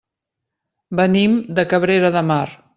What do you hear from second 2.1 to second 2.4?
de